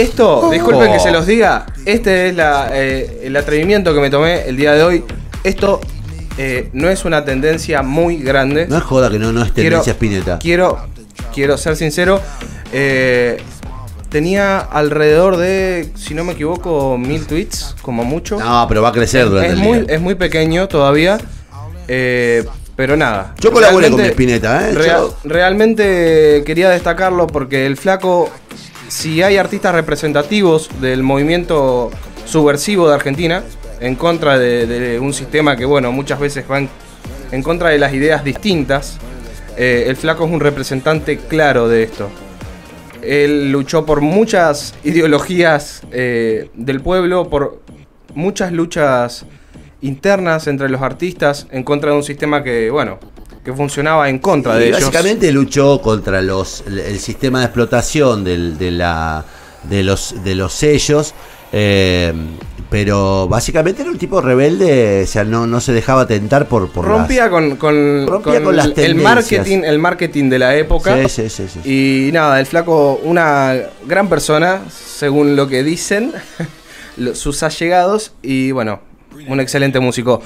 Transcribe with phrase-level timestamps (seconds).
[0.00, 0.50] Esto, Oh.
[0.50, 4.56] disculpen que se los diga, este es la, eh, el atrevimiento que me tomé el
[4.56, 5.04] día de hoy.
[5.44, 5.80] Esto
[6.38, 8.66] eh, no es una tendencia muy grande.
[8.68, 10.38] No es joda que no, no es tendencia Spinetta.
[10.38, 10.78] Quiero,
[11.34, 12.20] quiero ser sincero.
[12.72, 13.38] eh,
[14.08, 18.38] tenía alrededor de, si no me equivoco, mil tweets, como mucho.
[18.40, 19.94] No, pero va a crecer durante es, el muy, día.
[19.94, 21.18] es muy pequeño todavía.
[21.88, 22.44] eh,
[22.74, 23.34] pero nada.
[23.40, 24.74] Yo colaboré con mi Spinetta, ¿eh?
[25.24, 28.30] realmente quería destacarlo porque el flaco,
[28.90, 31.90] si hay artistas representativos del movimiento
[32.24, 33.44] subversivo de Argentina,
[33.80, 36.68] en contra de, un sistema que, bueno, muchas veces va en,
[37.30, 38.98] en contra de las ideas distintas,
[39.56, 42.10] eh, el flaco es un representante claro de esto.
[43.00, 47.62] Él luchó por muchas ideologías eh, del pueblo, por
[48.14, 49.24] muchas luchas
[49.82, 52.98] internas entre los artistas en contra de un sistema que, bueno,
[53.44, 54.80] que funcionaba en contra de ellos.
[54.80, 59.24] básicamente luchó contra los el, sistema de explotación del- de, la,
[59.64, 61.14] de, los, de los sellos.
[61.52, 62.12] eh,
[62.70, 66.86] pero básicamente era un tipo rebelde, o sea, no, no se dejaba tentar por, por
[66.86, 70.96] las- rompía con, con, rompía con con las el marketing, el marketing de la época.
[71.08, 72.08] Sí, sí, sí, sí.
[72.08, 76.12] Y nada, el flaco, una gran persona, según lo que dicen
[77.14, 78.78] sus allegados, y bueno,
[79.26, 80.22] un excelente músico.